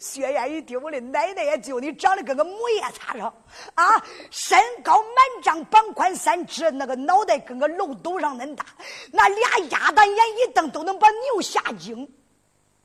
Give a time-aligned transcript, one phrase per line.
[0.00, 3.32] 薛燕一听，我的奶奶也，就你长得跟个母夜叉上
[3.74, 8.64] 啊，身高满丈，膀宽三尺，那个脑袋跟个漏斗上恁大，
[9.12, 12.10] 那俩鸭蛋眼一瞪都能把牛吓惊。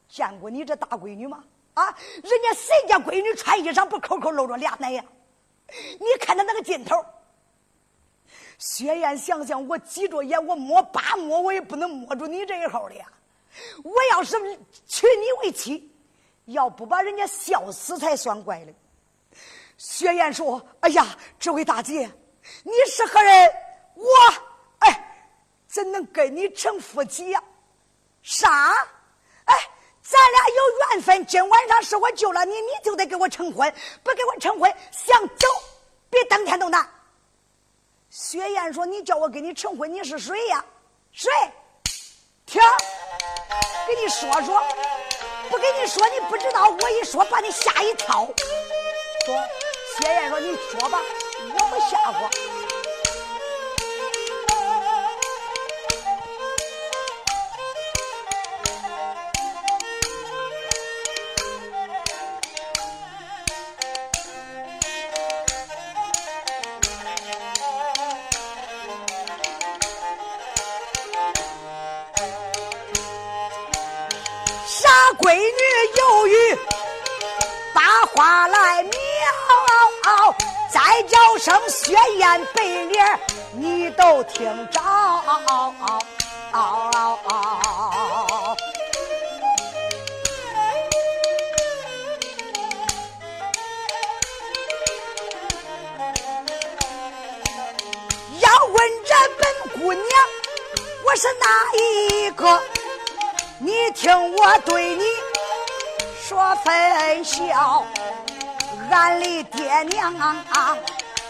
[0.10, 1.42] 见过你这大闺女吗？
[1.74, 1.86] 啊，
[2.22, 5.04] 人家谁家闺女穿衣裳不扣扣露着俩奶呀？
[5.70, 6.98] 你看他那个劲头。
[8.58, 13.06] 薛燕想想，我挤着眼，我摸八摸，我也不能摸住你这一号的呀。
[13.86, 14.38] 我要是
[14.86, 15.95] 娶你为妻，
[16.46, 18.76] 要不把人家笑死才算怪嘞。
[19.78, 21.06] 薛燕说：“哎呀，
[21.40, 22.10] 这位大姐，
[22.64, 23.54] 你是何人？
[23.96, 24.04] 我
[24.80, 25.16] 哎，
[25.68, 27.44] 怎能跟你成夫妻呀？
[28.22, 28.72] 啥？
[29.46, 29.56] 哎，
[30.02, 31.26] 咱俩有缘分。
[31.26, 33.74] 今晚上是我救了你，你就得给我成婚。
[34.04, 35.48] 不给我成婚，想走
[36.10, 36.90] 比登天都难。”
[38.10, 40.64] 薛燕说：“你叫我跟你成婚，你是谁呀？
[41.12, 41.30] 谁？
[42.46, 42.62] 听，
[43.88, 44.64] 给你说说，
[45.50, 46.68] 不跟你说你不知道。
[46.68, 48.28] 我一说把你吓一跳。
[49.26, 49.36] 说，
[49.98, 51.00] 薛燕说：你说吧，
[51.54, 52.30] 我不吓过。”
[84.36, 84.82] 听着。
[98.42, 99.42] 要问这本
[99.74, 100.04] 姑娘，
[101.06, 101.46] 我是哪
[101.80, 102.62] 一个？
[103.60, 105.04] 你听我对你
[106.22, 107.86] 说分晓，
[108.92, 110.78] 俺的爹娘啊。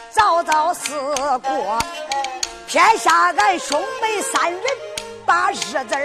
[0.10, 0.92] 早早死
[1.44, 1.78] 过，
[2.76, 4.62] 天下俺兄妹三人
[5.26, 5.96] 把日子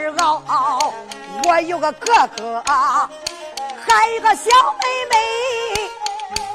[0.46, 0.94] 熬。
[1.42, 5.90] 我有个哥哥，还有个小妹妹，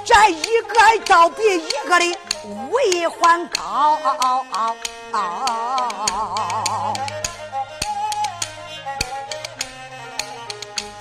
[0.05, 3.99] 这一个倒比一个的武艺还高。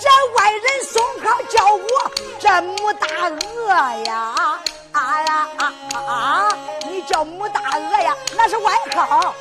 [0.01, 1.87] 这外人送口叫我
[2.41, 3.69] 这母大鹅
[4.07, 4.59] 呀。
[4.91, 6.49] 啊呀啊啊！
[6.67, 6.74] 你
[7.05, 9.35] 叫母大鹅呀，那是外号。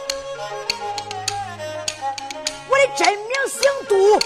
[2.69, 4.19] 我的真名姓杜，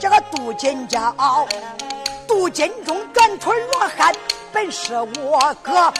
[0.00, 1.14] 这个杜金娇，
[2.26, 4.14] 杜金忠短腿罗汉，
[4.52, 5.92] 本是我哥。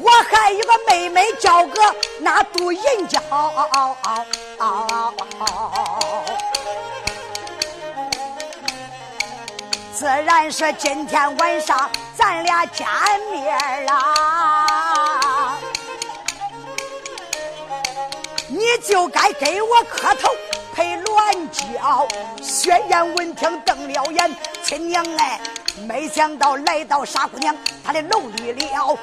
[0.00, 3.20] 我还有个妹妹叫个那杜银娇，
[9.92, 11.90] 自然是今天晚上。
[12.14, 12.86] 咱俩见
[13.30, 14.71] 面啦，
[18.52, 20.28] 你就该给我磕头
[20.74, 22.06] 配銮轿。
[22.42, 25.40] 薛燕闻听瞪了眼，亲娘哎，
[25.88, 28.98] 没想到来到傻姑娘她的楼里了。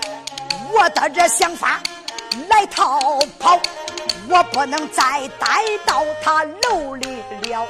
[0.71, 1.81] 我的这想法
[2.47, 3.59] 来逃跑，
[4.29, 7.67] 我不能再待到她楼里了。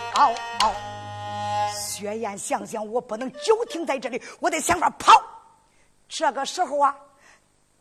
[1.74, 5.14] 薛燕想想，我不能久停在这里，我得想法跑。
[6.10, 6.94] 这个时候啊，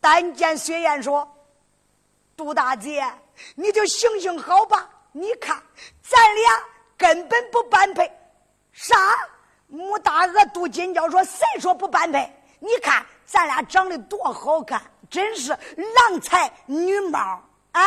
[0.01, 1.29] 但见薛燕说
[2.37, 3.05] ：“杜大姐，
[3.55, 4.89] 你就行行好吧。
[5.13, 5.63] 你看，
[6.03, 6.63] 咱俩
[6.97, 8.11] 根本不般配。
[8.73, 8.97] 啥？
[9.67, 12.33] 穆大鹅、杜金娇说：谁说不般配？
[12.59, 17.19] 你看咱俩长得多好看，真是郎才女貌
[17.73, 17.83] 啊！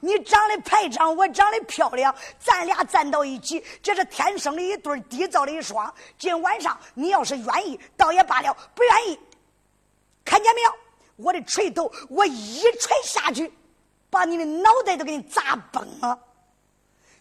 [0.00, 5.92] 你长得排场，我长得漂亮，咱俩站到一起，这是天生的一对，地造的一双。
[6.18, 9.20] 今晚上你要是愿意，倒也罢了；不愿意。”
[10.24, 10.72] 看见没有？
[11.16, 13.52] 我的锤头，我一锤下去，
[14.16, 16.18] 把你的脑袋都给你砸崩了。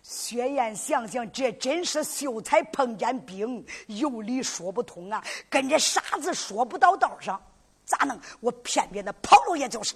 [0.01, 5.21] 薛燕想想，这真是秀才碰见兵，有理说不通啊！
[5.49, 7.41] 跟这傻子说不到道上，
[7.85, 8.17] 咋弄？
[8.39, 9.95] 我偏偏的跑了，也就是。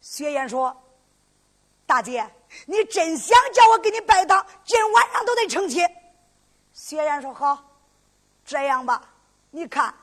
[0.00, 0.74] 薛燕说
[1.86, 2.28] ：“大姐，
[2.66, 5.86] 你真想叫我给你拜堂，今晚上都得成亲。”
[6.74, 7.62] 薛燕说：“好，
[8.44, 9.08] 这样吧，
[9.50, 9.94] 你看。”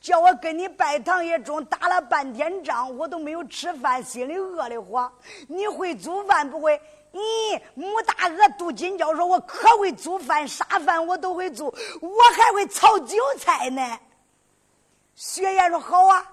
[0.00, 5.12] 叫我跟你拜堂也中，打了半天仗，我都没有吃饭，心里饿得慌。
[5.46, 6.80] 你会煮饭不会？
[7.12, 13.98] 咦，母大鹅杜金娇说：“我可会煮饭，啥饭我都会做，我还会炒韭菜呢。”
[15.16, 16.24] 雪雁说：“好啊，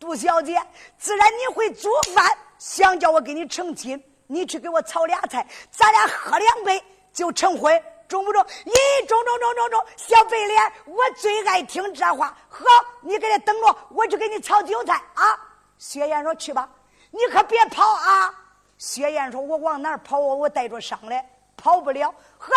[0.00, 0.58] 杜小姐，
[0.98, 2.26] 自然你会煮饭，
[2.58, 6.82] 想叫我给你成亲，你去给我炒俩菜，咱俩喝两杯
[7.12, 8.42] 就成婚，中不中？
[8.42, 9.84] 咦，中中中中中！
[9.96, 12.36] 小白脸，我最爱听这话。
[12.48, 12.64] 好，
[13.00, 15.38] 你搁这等着，我去给你炒韭菜啊！
[15.78, 16.68] 薛燕说：“去吧，
[17.10, 18.34] 你可别跑啊！”
[18.78, 20.18] 薛燕说：“我往哪儿跑？
[20.18, 22.14] 我我带着伤来，跑不了。
[22.38, 22.50] 好，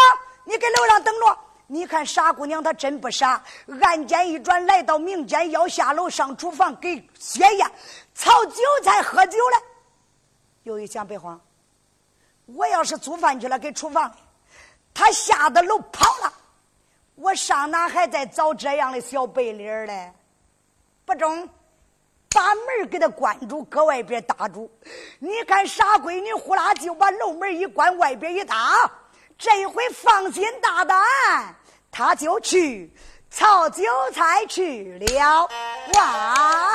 [0.45, 1.37] 你搁楼上等着。
[1.67, 3.43] 你看傻姑娘她真不傻，
[3.81, 7.71] 案件一转，来到民间，要下楼上厨房给薛燕
[8.13, 9.63] 炒韭菜喝酒了。
[10.63, 11.39] 又一想，别慌。”
[12.55, 14.09] 我要是做饭去了，给厨房，
[14.97, 16.33] 他下的楼跑了，
[17.13, 20.11] 我上哪还在找这样的小白脸嘞？
[21.05, 21.47] 不中，
[22.33, 24.67] 把门给他关住，搁外边打住。
[25.19, 28.91] 你看傻闺女呼啦就把楼门一关，外边一打，
[29.37, 30.97] 这回放心大胆，
[31.91, 32.91] 他就去
[33.29, 35.47] 炒韭菜去了。
[35.93, 36.73] 哇！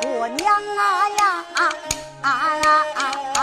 [0.00, 1.72] 姑娘啊呀啊
[2.22, 2.30] 啊
[3.36, 3.40] 啊！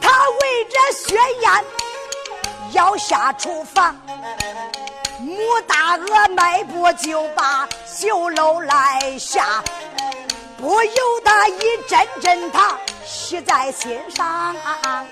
[0.00, 0.08] 她
[0.40, 1.64] 围着薛燕
[2.72, 3.94] 要下厨房，
[5.18, 9.62] 穆大鹅迈步就把绣楼来下，
[10.58, 14.26] 不由得一阵阵他喜在心上。
[14.26, 15.06] 啊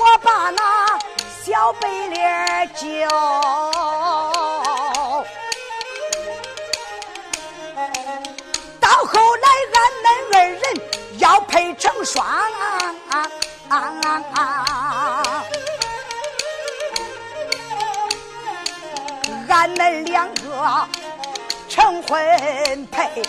[0.00, 0.98] 我把那
[1.44, 3.06] 小白脸叫，
[8.80, 10.62] 到后来俺们二人
[11.18, 12.26] 要配成双，
[19.48, 20.88] 俺们两个
[21.68, 23.22] 成婚配。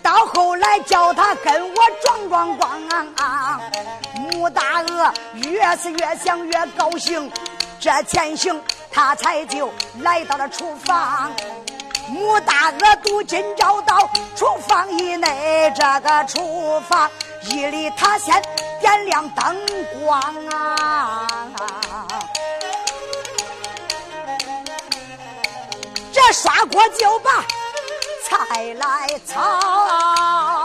[0.00, 2.80] 到后来叫他跟我装装光，
[4.38, 7.28] 穆大鹅越是越想越高兴，
[7.80, 9.68] 这前行他才就
[10.00, 11.32] 来到了厨房。
[12.06, 17.10] 穆大鹅独今找到厨房以内，这个厨房
[17.50, 18.40] 一里他先
[18.80, 19.56] 点亮灯
[20.06, 20.20] 光
[20.50, 21.26] 啊，
[26.12, 27.44] 这刷锅就把。
[28.30, 30.57] 菜来炒，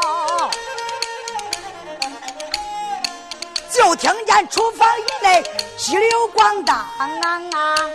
[3.73, 5.43] 就听见厨房以内
[5.77, 6.87] 激流咣当啊！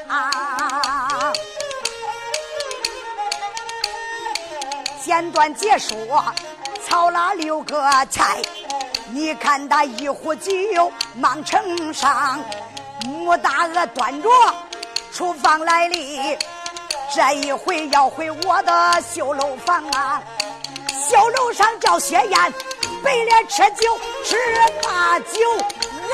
[0.08, 1.32] 啊
[5.00, 5.94] 简短结束，
[6.86, 7.80] 炒了六个
[8.10, 8.42] 菜，
[9.10, 10.52] 你看他一壶酒
[11.14, 12.42] 忙盛上，
[13.06, 14.28] 穆大鹅端着
[15.12, 16.36] 厨房来哩。
[17.14, 20.20] 这一回要回我的绣楼房啊！
[21.08, 22.52] 绣楼上叫薛燕，
[23.02, 24.36] 白脸吃酒，吃
[24.82, 25.38] 大酒，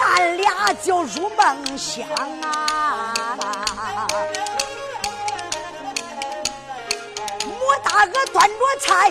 [0.02, 2.06] 俺俩就入梦乡
[2.42, 3.14] 啊！
[7.46, 9.10] 穆大哥端着菜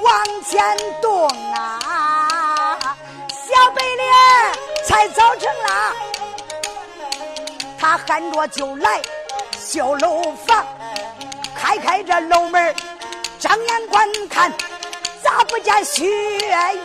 [0.00, 2.78] 往前动啊，
[3.30, 4.04] 小白脸
[4.86, 5.94] 菜早成了，
[7.78, 9.00] 他喊着就来
[9.58, 10.64] 修楼房。
[11.56, 12.74] 开开这楼门，
[13.38, 14.52] 张眼观看，
[15.24, 16.04] 咋不见雪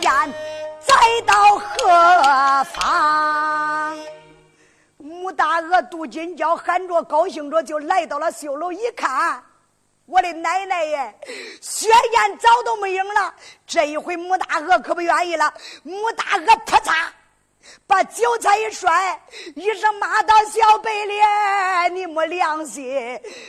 [0.80, 3.98] 再到何方？
[4.96, 9.42] 穆大鹅杜金娇喊着高兴着就来到了绣楼，一看，
[10.06, 11.14] 我的奶奶耶，
[11.60, 13.34] 雪燕早都没影了。
[13.66, 16.94] 这一回穆大鹅可不愿意了，穆大鹅扑嚓。
[17.86, 19.20] 把韭菜一摔，
[19.54, 22.84] 一声骂道：“小白脸，你没良心，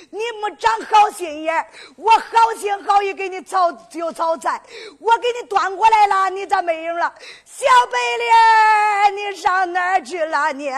[0.09, 1.65] 你没长好心眼
[1.95, 4.61] 我好心好意给你炒就炒菜，
[4.99, 7.13] 我给你端过来了，你咋没影了？
[7.45, 10.69] 小白脸，你上哪儿去了你？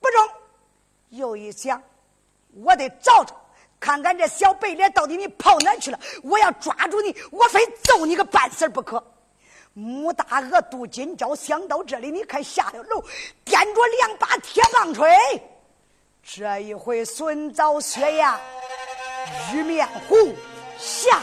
[0.00, 0.28] 不中！
[1.10, 1.82] 又一想，
[2.54, 3.40] 我得找找，
[3.78, 6.00] 看看这小白脸到底你跑哪去了？
[6.22, 9.04] 我要抓住你，我非揍你个半死不可！”
[9.74, 13.02] 穆大鹅杜金娇想到这里，你看下了楼，
[13.44, 15.16] 掂着两把铁棒槌，
[16.22, 18.40] 这一回孙早雪呀，
[19.54, 20.34] 玉面虎
[20.78, 21.22] 下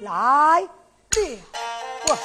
[0.00, 0.68] 来。
[1.10, 2.18] 了，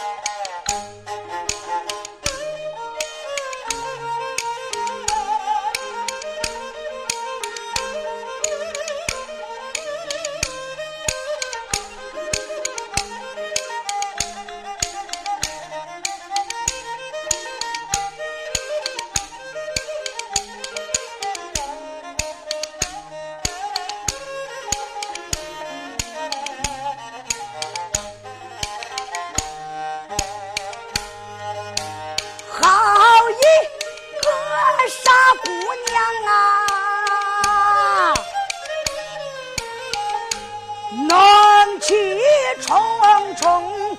[41.86, 42.20] 气。
[42.62, 43.98] 冲冲，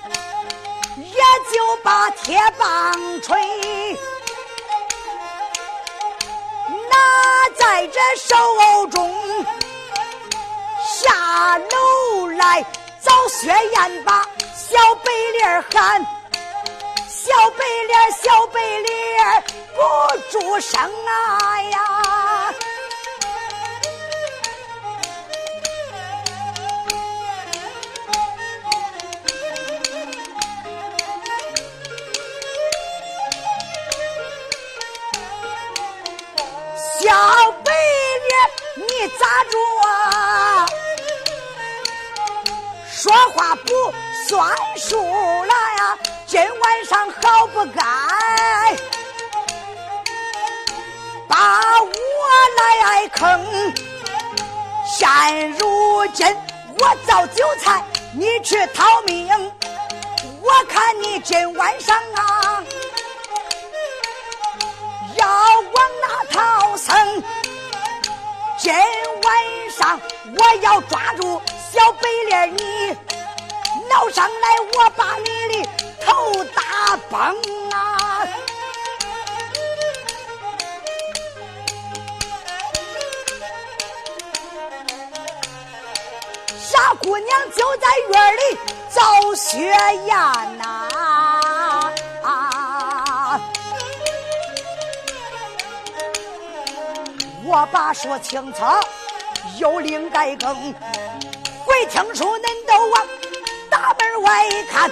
[0.97, 1.21] 也
[1.53, 3.39] 就把铁棒锤
[6.91, 6.97] 拿
[7.57, 9.15] 在这手中，
[10.85, 12.65] 下楼来
[13.03, 16.05] 找薛燕，把小白脸喊，
[17.07, 19.79] 小白脸，小白脸不
[20.31, 22.26] 住声啊呀！
[43.35, 43.93] 话不
[44.29, 45.99] 算数了呀！
[46.27, 47.81] 今晚上好不该
[51.29, 51.91] 把我
[52.59, 53.73] 来坑。
[54.87, 56.27] 现如今
[56.79, 57.83] 我遭韭菜，
[58.13, 59.29] 你去逃命。
[60.43, 62.63] 我看你今晚上啊！
[65.17, 67.23] 要往哪逃生？
[68.59, 70.01] 今晚上
[70.37, 71.41] 我要抓住
[71.77, 72.97] 小白脸，你
[73.87, 75.69] 闹上来，我把你的
[76.01, 77.37] 头打崩
[77.71, 78.27] 啊！
[86.59, 88.41] 傻姑娘就在院里
[88.91, 89.71] 找雪
[90.07, 90.17] 雁
[90.57, 90.65] 呐、
[92.23, 93.39] 啊！
[97.45, 98.65] 我把说清楚，
[99.59, 100.75] 有令改更。
[101.79, 103.07] 没听书，恁都往
[103.69, 104.91] 大门外看，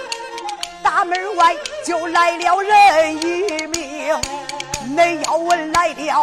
[0.82, 4.14] 大门外就来了人一名。
[4.94, 6.22] 恁要问来了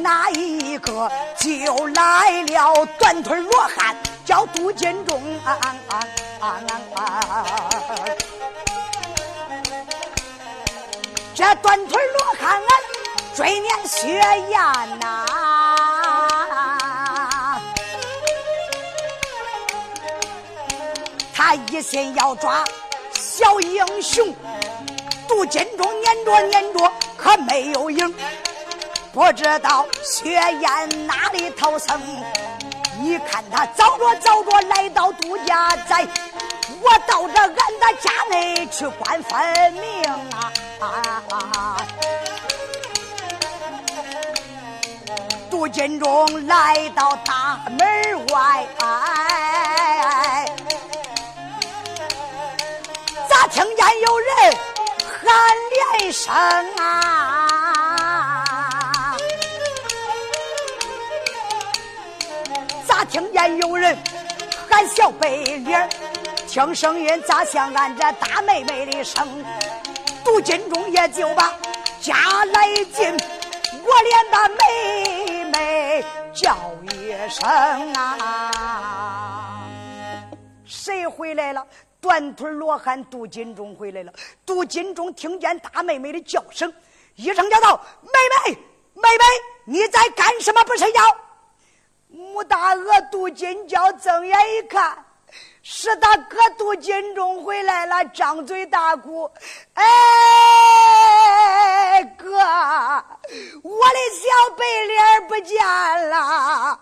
[0.00, 3.94] 哪一个，就来了短腿罗汉，
[4.24, 5.20] 叫杜金忠。
[5.44, 6.00] 啊啊啊
[6.40, 6.46] 啊
[6.96, 7.46] 啊！
[11.34, 12.66] 这短腿罗汉俺
[13.36, 14.14] 追撵薛
[14.48, 15.26] 燕呐、
[21.54, 22.64] 一心要抓
[23.14, 24.34] 小英雄，
[25.28, 28.14] 杜金忠撵着撵着可没有影，
[29.12, 32.00] 不知道雪燕哪里逃生。
[33.00, 36.06] 你看他走着走着来到杜家寨，
[36.80, 40.52] 我到这俺的家内去观分明啊！
[41.30, 41.76] 啊
[45.50, 49.51] 杜金忠来到大门外，哎
[53.52, 54.28] 听见有人
[55.22, 55.30] 喊
[56.00, 56.34] 连声
[56.78, 56.88] 啊？
[62.86, 63.96] 咋听见有人
[64.70, 65.86] 喊小白脸？
[66.48, 69.28] 听声音咋像俺这大妹妹的声？
[70.24, 71.52] 杜金忠也就把
[72.00, 72.14] 家
[72.46, 73.14] 来进，
[73.70, 76.56] 我连那妹妹叫
[76.90, 79.60] 一声啊！
[80.64, 81.66] 谁回来了？
[82.02, 84.12] 短腿罗汉杜金忠回来了。
[84.44, 86.74] 杜金忠听见大妹妹的叫声，
[87.14, 88.10] 一声叫道：“妹
[88.52, 88.58] 妹，
[88.94, 89.24] 妹妹，
[89.64, 90.64] 你在干什么？
[90.64, 91.00] 不睡觉？”
[92.10, 95.04] 穆大鹅杜金娇睁眼一看，
[95.62, 99.30] 是他哥杜金忠回来了，张嘴大哭
[99.74, 99.84] ：“哎，
[102.18, 102.36] 哥，
[103.62, 105.64] 我的小白脸不见
[106.10, 106.80] 了！”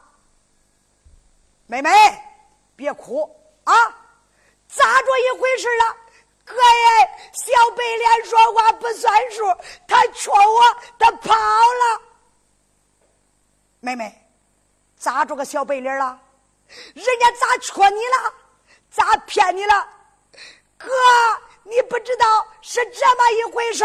[1.69, 1.91] 妹妹，
[2.75, 3.31] 别哭
[3.65, 3.75] 啊！
[4.75, 5.97] 咋着一回事了？
[6.45, 9.45] 哥呀，小白脸说话不算数，
[9.87, 10.63] 他戳我，
[10.99, 12.03] 他跑了。
[13.81, 14.17] 妹妹。
[14.97, 16.21] 咋着个小白脸了？
[16.95, 18.35] 人家咋戳你了？
[18.91, 19.89] 咋骗你了？
[20.77, 20.91] 哥，
[21.63, 23.85] 你不知道是这么一回事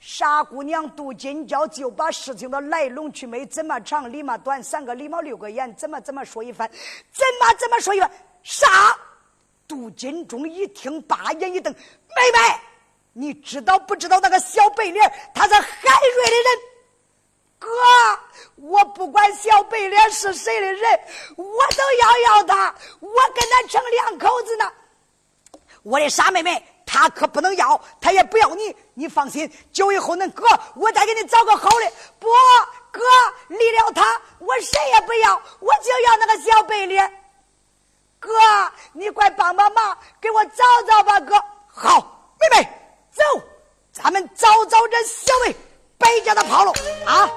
[0.00, 6.70] 傻姑娘杜金娇就把事情的来龙去脉怎么长、里么短、三个礼貌六个言，怎么怎么说一番，
[7.10, 8.10] 怎么怎么说一番。
[8.42, 8.98] 傻
[9.74, 11.74] 杜金忠一听，把眼一瞪
[12.14, 12.60] ：“妹妹，
[13.12, 16.58] 你知道不知道那个小白脸他是海瑞的人？”
[17.58, 17.68] 哥，
[18.54, 21.00] 我不管小白脸是谁的人，
[21.36, 24.72] 我都要要他，我跟他成两口子呢。
[25.82, 28.76] 我的傻妹妹，他可不能要，他也不要你。
[28.94, 31.92] 你放心，久以后恁哥，我再给你找个好的。
[32.20, 32.28] 不，
[32.92, 33.00] 哥
[33.48, 37.23] 离了他，我谁也不要，我就要那个小白脸。
[38.24, 41.34] 哥，你快帮帮忙，给我找找吧，哥。
[41.66, 42.68] 好，妹妹，
[43.12, 43.22] 走，
[43.92, 45.54] 咱们找找这小魏
[45.98, 46.72] 白家的跑了
[47.04, 47.28] 啊！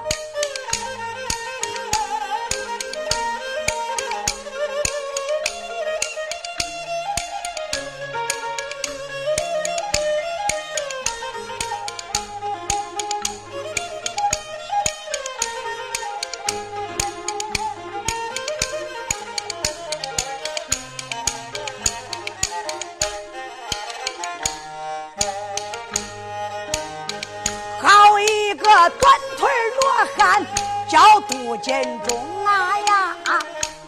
[30.88, 33.38] 叫杜金忠啊呀啊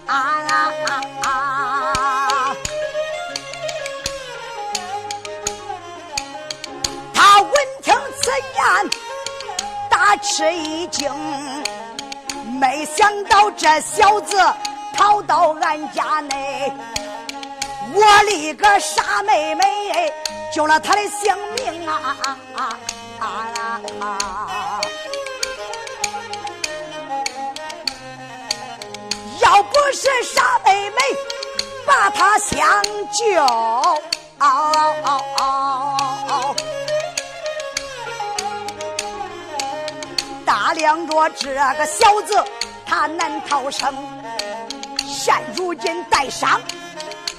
[0.06, 0.14] 啊
[0.48, 0.72] 啊
[1.22, 2.56] 啊啊！
[7.14, 7.52] 他闻
[7.82, 8.90] 听此言，
[9.88, 11.10] 大吃一惊，
[12.60, 14.36] 没想到这小子
[14.92, 16.70] 逃到俺家内，
[17.94, 20.12] 我的个傻妹妹，
[20.54, 22.78] 救了他的性命啊啊啊啊
[29.92, 30.96] 是傻妹妹
[31.84, 32.60] 把他相
[33.10, 33.34] 救，
[40.46, 42.44] 打量着这个小子
[42.86, 43.92] 他难逃生。
[45.06, 46.60] 现如今带伤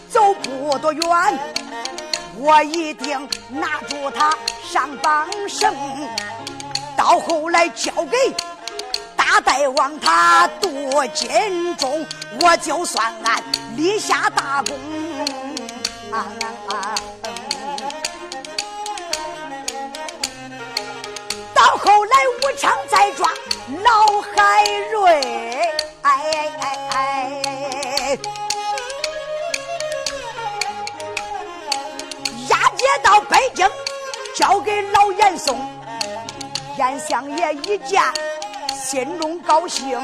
[0.10, 1.40] 走不多远，
[2.38, 4.36] 我一定拿住他
[4.70, 5.74] 上绑绳，
[6.98, 8.18] 到后来交给。
[9.32, 12.06] 大大王他多金钟，
[12.42, 13.42] 我就算俺
[13.78, 14.78] 立下大功。
[21.54, 23.32] 到后来武昌再抓
[23.86, 25.22] 老海瑞，
[32.50, 33.66] 押解到北京，
[34.36, 35.58] 交给老严嵩，
[36.78, 38.04] 严相爷一见。
[38.92, 39.98] 心中高兴，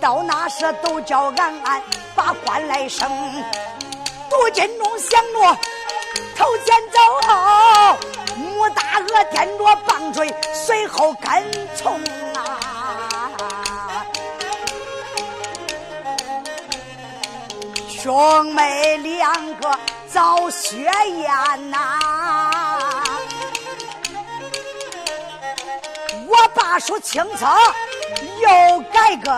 [0.00, 1.82] 到那时都叫俺俺
[2.14, 3.06] 把官来升。
[4.30, 5.58] 杜金忠想着，
[6.34, 6.98] 头前走，
[8.38, 11.44] 穆大娥掂着棒槌，随后跟
[11.76, 12.00] 从
[12.34, 14.06] 啊。
[17.90, 19.78] 兄妹两个
[20.08, 22.51] 遭血淹呐。
[26.32, 27.46] 我把书清册
[28.40, 29.32] 又改更，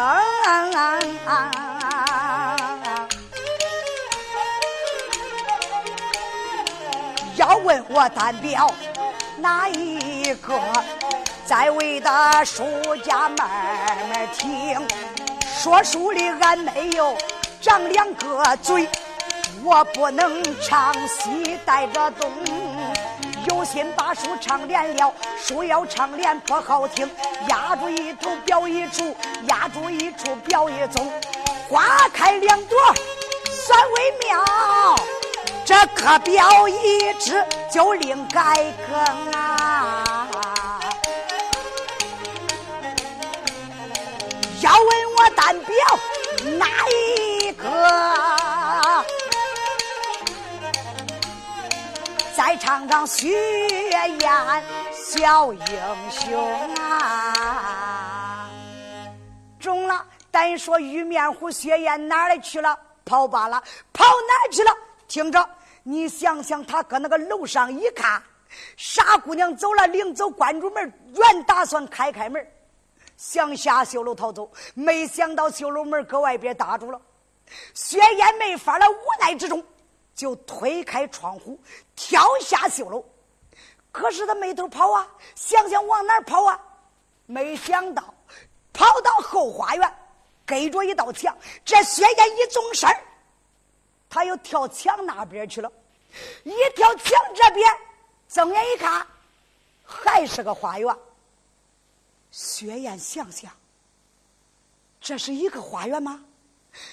[7.35, 8.73] 要问我单表
[9.39, 10.57] 哪一个，
[11.45, 12.65] 在位的书
[13.05, 13.49] 家慢
[14.09, 14.81] 慢听。
[15.45, 17.19] 说书的俺没有
[17.61, 18.89] 长两个嘴，
[19.65, 22.31] 我不能唱戏带着东。
[23.47, 27.11] 有心把书唱连了，书要唱连不好听。
[27.49, 29.15] 压住一头表一处，
[29.47, 31.11] 压住一处表一宗。
[31.69, 32.79] 花开两朵
[33.51, 34.45] 算为妙，
[35.65, 40.05] 这个表一支就另改更啊。
[44.61, 45.75] 要问我单表
[46.59, 48.34] 哪一个？
[52.47, 53.27] 再唱唱雪
[53.89, 55.67] 雁小英
[56.11, 58.51] 雄啊！
[59.59, 62.79] 中了，单说玉面虎雪雁哪里去了？
[63.03, 64.71] 跑罢了，跑哪去了？
[65.09, 65.49] 听着，
[65.85, 68.23] 你想想，他搁那个楼上一看，
[68.77, 72.47] 傻姑娘走了，临走关住门，原打算开开门，
[73.17, 77.01] 想下绣楼逃走，没想到绣楼门搁外边搭住了，
[77.73, 79.65] 雪雁没法了，无奈之中。
[80.25, 81.61] 就推开窗户，
[81.95, 83.05] 跳下绣楼。
[83.93, 86.59] 可是他没头跑啊，想想往哪儿跑啊？
[87.27, 88.03] 没想到
[88.73, 89.97] 跑到后花园，
[90.47, 91.37] 隔着一道墙。
[91.63, 92.89] 这薛燕一纵身
[94.09, 95.71] 他又跳墙那边去了。
[96.43, 97.79] 一跳墙这边，
[98.27, 99.07] 睁眼一看，
[99.85, 100.97] 还是个花园。
[102.31, 103.53] 薛燕想想，
[105.03, 106.25] 这是一个花园吗？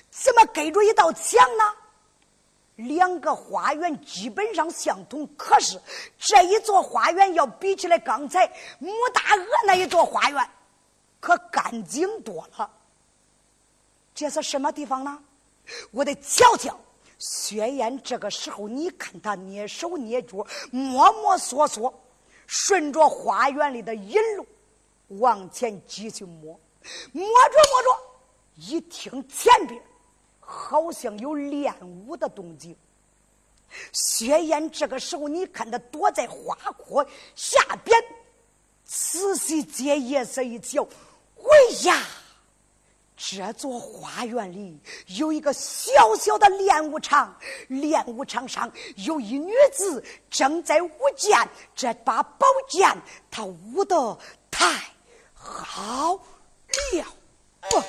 [0.09, 1.63] 怎么隔着一道墙呢？
[2.87, 5.79] 两个花园基本上相同，可是
[6.17, 8.45] 这一座花园要比起来刚才
[8.79, 10.49] 穆大鹅那一座花园，
[11.19, 12.71] 可干净多了。
[14.13, 15.23] 这是什么地方呢？
[15.91, 16.79] 我得瞧瞧。
[17.17, 21.93] 薛燕这个时候，你看他蹑手蹑脚，摸摸索索，
[22.47, 24.47] 顺着花园里的引路
[25.19, 26.59] 往前继续摸，
[27.11, 27.99] 摸着摸着，
[28.55, 29.79] 一听前边。
[30.51, 32.75] 好像有练武的动静。
[33.93, 37.97] 薛燕这个时候，你看他躲在花棵下边，
[38.83, 40.85] 仔细借夜色一瞧，
[41.37, 42.05] 哎呀，
[43.15, 47.33] 这座花园里有一个小小的练武场，
[47.69, 51.39] 练武场上有一女子正在舞剑，
[51.73, 54.19] 这把宝剑她舞得
[54.51, 54.83] 太
[55.33, 56.19] 好
[56.91, 57.85] 了。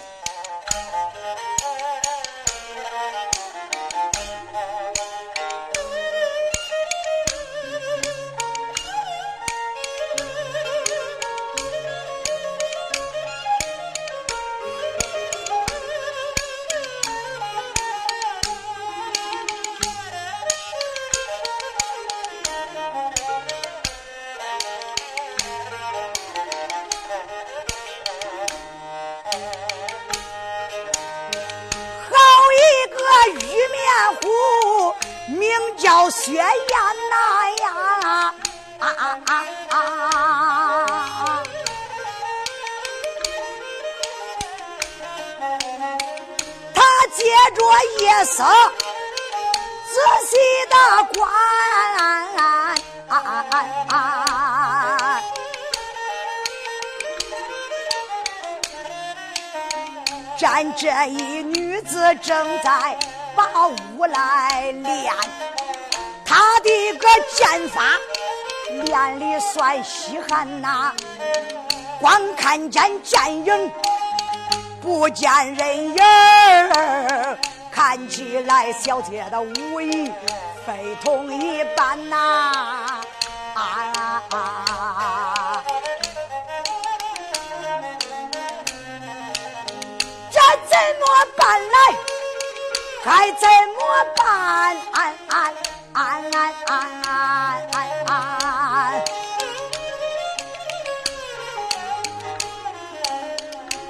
[60.82, 62.98] 这一女子正在
[63.36, 65.14] 把武来练，
[66.24, 67.84] 她的个剑法
[68.68, 70.92] 练的算稀罕呐，
[72.00, 73.70] 光看见剑影
[74.80, 76.02] 不见人影
[76.74, 77.38] 儿，
[77.70, 80.10] 看起来小姐的武艺
[80.66, 83.00] 非同一般呐。
[83.54, 84.71] 啊！
[91.36, 91.76] 办来？
[93.04, 93.80] 该怎么
[94.16, 94.22] 办？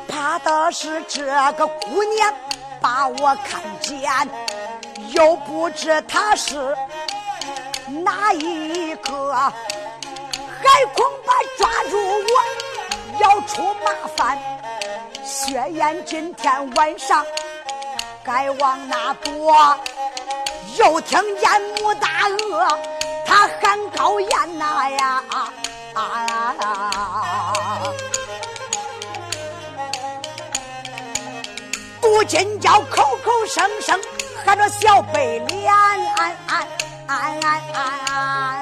[0.09, 2.35] 怕的是这个姑娘
[2.81, 4.11] 把我看见，
[5.11, 6.75] 又不知她是。
[8.03, 9.51] 哪一个还
[10.95, 12.33] 恐怕抓住我
[13.21, 14.38] 要出麻烦？
[15.24, 17.24] 薛燕今天晚上
[18.24, 19.78] 该往哪躲？
[20.78, 22.78] 又听见穆大鹅
[23.26, 25.52] 他喊高言呐呀啊
[25.94, 26.02] 啊
[26.61, 27.52] 啊！
[32.00, 34.00] 杜金娇口口声声
[34.44, 35.72] 喊着小白脸。
[35.72, 36.37] 安
[37.06, 38.62] 安安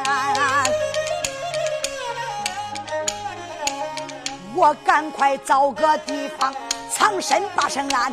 [4.60, 6.54] 我赶快找个地方
[6.92, 8.12] 藏身把身安。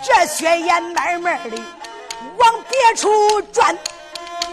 [0.00, 1.60] 这薛燕慢慢的
[2.38, 3.76] 往别处转，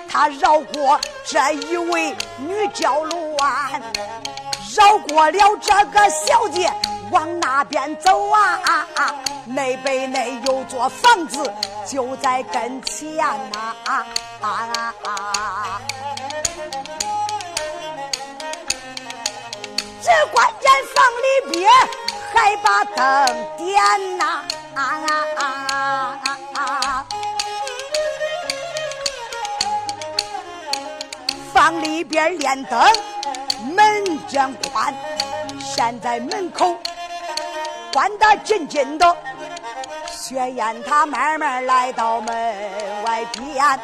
[0.10, 3.80] 他绕过这一位女娇鸾，
[4.76, 6.74] 绕过了这个小姐，
[7.12, 9.15] 往那边走啊啊啊！
[9.46, 11.54] 那边那有座房子
[11.86, 14.06] 就在跟前呐啊！
[14.41, 15.82] 啊啊！
[20.04, 21.72] 这关键房里边
[22.34, 22.98] 还把灯
[23.58, 24.44] 点呐！
[24.74, 27.06] 啊啊啊啊！
[31.54, 32.82] 房里边连灯，
[33.76, 34.92] 门将关，
[35.60, 36.76] 现在门口
[37.94, 39.16] 关得紧紧的。
[40.10, 43.80] 薛燕她慢慢来到门外边。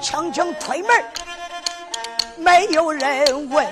[0.00, 1.04] 轻轻推门，
[2.36, 3.66] 没有人问。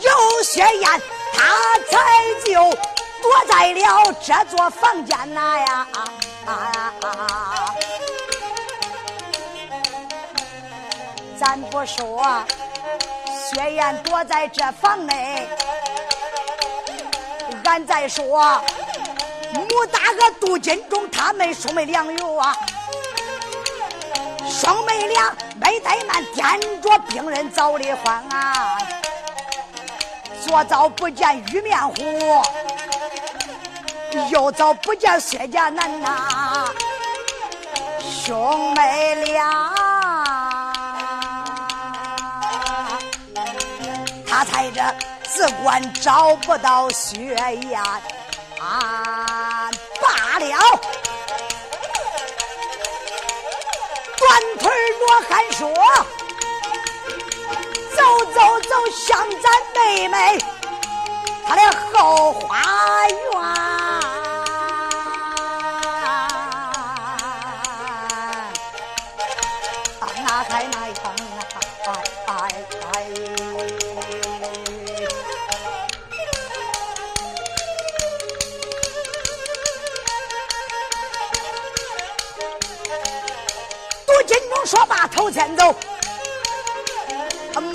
[0.00, 1.96] 有雪雁，他才
[2.44, 2.52] 就
[3.22, 5.98] 躲在了这座房间呐呀啊
[6.46, 7.74] 啊啊！
[11.38, 12.44] 咱不说
[13.52, 15.48] 薛燕躲在这房内，
[17.64, 18.60] 俺再说
[19.52, 22.56] 穆大哥杜金忠他们兄妹两有啊。
[24.48, 28.78] 兄妹俩没怠慢，掂着病人早的慌啊！
[30.46, 31.94] 左早不见玉面虎，
[34.30, 36.72] 右早不见薛家男呐，
[38.00, 39.74] 兄妹俩，
[44.26, 44.94] 他猜着
[45.34, 47.18] 只管找不到薛
[47.68, 47.80] 燕
[48.60, 50.80] 啊，罢了。
[54.18, 55.68] 短腿罗汉说
[58.00, 60.38] ：“走走走，向咱妹妹
[61.46, 61.60] 她的
[61.92, 63.18] 后花园。”
[84.66, 85.74] 说罢，头前走。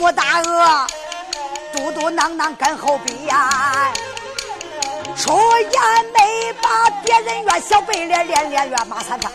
[0.05, 0.87] 我大鹅
[1.73, 3.35] 嘟嘟囔囔跟后边，
[5.17, 9.31] 出言没把别人怨，小白脸连连怨马三山。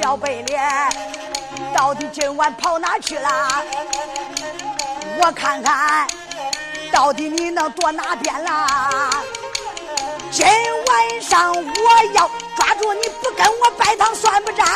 [0.00, 0.88] 小白脸
[1.74, 3.62] 到底今晚跑哪去了？
[5.18, 6.06] 我看看，
[6.90, 9.10] 到底你能躲哪边啦？
[10.30, 14.66] 今晚上我要抓住你，不跟我拜堂算不沾。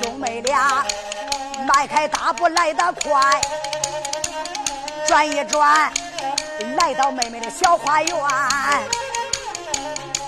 [0.00, 0.84] 兄妹俩
[1.66, 3.40] 迈开大步来得快，
[5.06, 5.92] 转一转
[6.76, 8.14] 来到妹妹的小花园。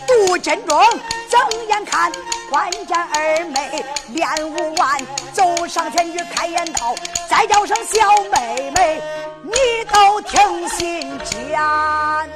[0.06, 0.82] 杜真中
[1.28, 2.10] 睁眼看，
[2.50, 5.00] 关见二妹练武完，
[5.32, 6.94] 走上前去开言道
[7.30, 9.00] ：“再叫声小妹妹，
[9.44, 11.18] 你都听信
[11.52, 12.28] 讲。”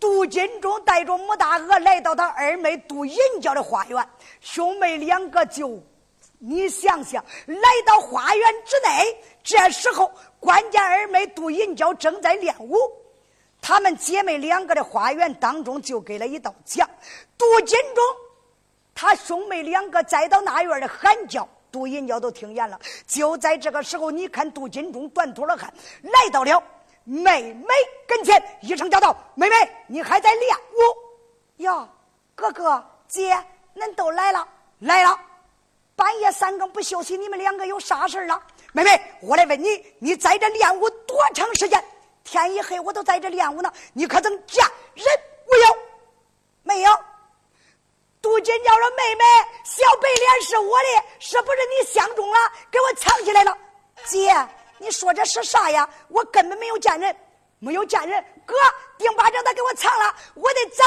[0.00, 4.08] 杜金忠带着穆大娥来到他二妹杜银娇的花园，
[4.40, 5.82] 兄妹两个就，
[6.38, 12.76] 你想想，来到花园之内，这时候关键二妹杜银娇正在练武。
[13.60, 16.88] 她们姐妹两个的花园当中就给了一道墙。
[17.38, 18.04] 杜金忠，
[18.94, 22.78] 他兄妹两个再到那院的喊叫，杜银娇都听见了。
[23.06, 25.72] 就在这个时候，你看杜金忠断脱了汗，
[26.02, 26.62] 来到了。
[27.04, 27.68] 妹妹
[28.06, 29.54] 跟前一声叫道：“妹妹，
[29.86, 31.62] 你还在练武？
[31.62, 31.88] 哟，
[32.34, 33.36] 哥哥姐，
[33.76, 34.46] 恁都来了，
[34.80, 35.16] 来了。
[35.96, 38.40] 半夜三更不休息，你们两个有啥事了？
[38.72, 41.82] 妹妹，我来问你，你在这练武多长时间？
[42.22, 43.72] 天一黑，我都在这练武呢。
[43.94, 45.06] 你可曾见人
[45.50, 45.76] 没有？
[46.62, 46.90] 没有。
[48.20, 49.24] 杜金娇说：“妹妹，
[49.64, 52.36] 小白脸是我的，是不是你相中了，
[52.70, 53.56] 给我藏起来了？
[54.04, 54.34] 姐。”
[54.78, 55.88] 你说这是啥呀？
[56.08, 57.16] 我根本没有见人，
[57.60, 58.22] 没有见人。
[58.44, 58.54] 哥，
[58.98, 60.84] 丁巴掌他给我藏了，我得找。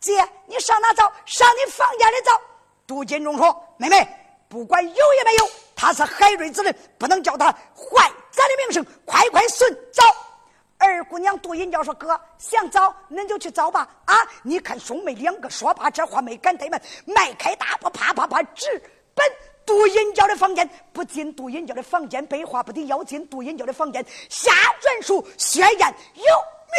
[0.00, 1.12] 姐，你上哪找？
[1.26, 2.40] 上你房间里找。
[2.86, 4.08] 杜金忠说：“妹妹，
[4.56, 8.82] 不管有也没有，他是海瑞之人，不能叫他坏咱的名声。
[9.04, 10.02] 快快顺找。”
[10.80, 13.86] 二姑娘杜银娇说：“哥，想找，恁就去找吧。
[14.06, 18.66] 啊，你看兄妹两个说罢这话，没敢怠慢，迈开大步，啪啪啪直
[19.14, 19.30] 奔。”
[19.66, 23.28] 杜银娇的房间不进，杜银娇的房间被话不得要进。
[23.28, 26.24] 杜银娇的房间下转书，宣言有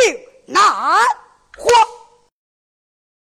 [0.10, 0.66] 命难
[1.56, 1.70] 活。